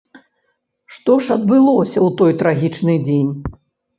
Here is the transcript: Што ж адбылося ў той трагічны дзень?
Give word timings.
Што 0.93 1.17
ж 1.25 1.35
адбылося 1.35 1.95
ў 1.95 2.09
той 2.21 2.31
трагічны 2.39 2.95
дзень? 3.05 3.29